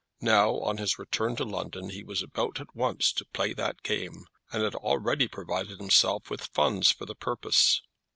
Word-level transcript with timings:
Now, 0.21 0.55
on 0.61 0.77
his 0.77 0.97
return 0.97 1.35
to 1.35 1.45
London, 1.45 1.91
he 1.91 2.03
was 2.03 2.23
about 2.23 2.59
at 2.59 2.75
once 2.75 3.11
to 3.13 3.25
play 3.33 3.53
that 3.53 3.83
game, 3.83 4.25
and 4.51 4.63
had 4.63 4.73
already 4.73 5.27
provided 5.27 5.77
himself 5.79 6.27
with 6.27 6.49
funds 6.55 6.91
for 6.91 7.05
the 7.05 7.13
purpose. 7.13 7.83